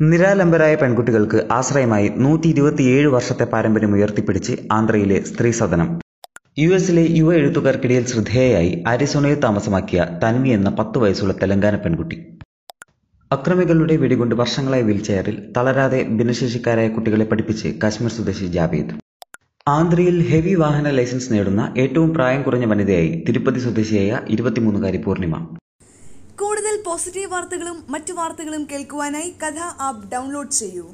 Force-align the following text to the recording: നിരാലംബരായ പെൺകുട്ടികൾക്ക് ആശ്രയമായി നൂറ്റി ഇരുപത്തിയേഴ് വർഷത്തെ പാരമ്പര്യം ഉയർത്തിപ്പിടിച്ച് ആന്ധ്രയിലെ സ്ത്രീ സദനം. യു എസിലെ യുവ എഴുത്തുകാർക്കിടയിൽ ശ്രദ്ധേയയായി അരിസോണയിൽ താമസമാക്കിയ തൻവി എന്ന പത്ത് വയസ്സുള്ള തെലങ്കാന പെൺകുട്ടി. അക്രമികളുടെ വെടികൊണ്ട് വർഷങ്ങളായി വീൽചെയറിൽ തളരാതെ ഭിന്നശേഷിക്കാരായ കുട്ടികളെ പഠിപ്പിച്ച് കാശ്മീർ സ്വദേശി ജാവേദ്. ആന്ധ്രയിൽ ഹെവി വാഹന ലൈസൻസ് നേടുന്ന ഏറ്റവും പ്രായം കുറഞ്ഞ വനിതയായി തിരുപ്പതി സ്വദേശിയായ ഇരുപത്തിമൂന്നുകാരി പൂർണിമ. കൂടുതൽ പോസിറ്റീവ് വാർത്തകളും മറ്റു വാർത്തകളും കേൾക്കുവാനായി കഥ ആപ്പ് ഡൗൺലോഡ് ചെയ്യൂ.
നിരാലംബരായ 0.00 0.74
പെൺകുട്ടികൾക്ക് 0.80 1.38
ആശ്രയമായി 1.56 2.06
നൂറ്റി 2.24 2.48
ഇരുപത്തിയേഴ് 2.52 3.08
വർഷത്തെ 3.14 3.46
പാരമ്പര്യം 3.52 3.94
ഉയർത്തിപ്പിടിച്ച് 3.96 4.54
ആന്ധ്രയിലെ 4.76 5.18
സ്ത്രീ 5.30 5.50
സദനം. 5.58 5.88
യു 6.62 6.68
എസിലെ 6.76 7.04
യുവ 7.18 7.34
എഴുത്തുകാർക്കിടയിൽ 7.40 8.04
ശ്രദ്ധേയയായി 8.12 8.70
അരിസോണയിൽ 8.92 9.38
താമസമാക്കിയ 9.44 10.06
തൻവി 10.22 10.50
എന്ന 10.58 10.70
പത്ത് 10.78 10.98
വയസ്സുള്ള 11.02 11.34
തെലങ്കാന 11.42 11.76
പെൺകുട്ടി. 11.84 12.18
അക്രമികളുടെ 13.30 13.96
വെടികൊണ്ട് 14.04 14.34
വർഷങ്ങളായി 14.40 14.86
വീൽചെയറിൽ 14.88 15.36
തളരാതെ 15.56 16.02
ഭിന്നശേഷിക്കാരായ 16.18 16.88
കുട്ടികളെ 16.96 17.26
പഠിപ്പിച്ച് 17.32 17.68
കാശ്മീർ 17.84 18.12
സ്വദേശി 18.16 18.48
ജാവേദ്. 18.56 18.94
ആന്ധ്രയിൽ 19.66 20.18
ഹെവി 20.30 20.54
വാഹന 20.64 20.90
ലൈസൻസ് 20.98 21.32
നേടുന്ന 21.34 21.62
ഏറ്റവും 21.84 22.12
പ്രായം 22.16 22.42
കുറഞ്ഞ 22.46 22.66
വനിതയായി 22.72 23.12
തിരുപ്പതി 23.28 23.62
സ്വദേശിയായ 23.66 24.20
ഇരുപത്തിമൂന്നുകാരി 24.36 25.00
പൂർണിമ. 25.08 25.36
കൂടുതൽ 26.40 26.74
പോസിറ്റീവ് 26.84 27.28
വാർത്തകളും 27.32 27.78
മറ്റു 27.92 28.12
വാർത്തകളും 28.18 28.62
കേൾക്കുവാനായി 28.70 29.30
കഥ 29.42 29.58
ആപ്പ് 29.86 30.04
ഡൗൺലോഡ് 30.12 30.54
ചെയ്യൂ. 30.58 30.84